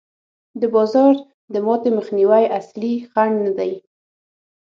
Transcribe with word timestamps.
د 0.61 0.63
بازار 0.75 1.13
د 1.53 1.55
ماتې 1.65 1.89
مخنیوی 1.97 2.43
اصلي 2.59 2.93
خنډ 3.11 3.35
نه 3.45 3.51
دی. 3.57 3.71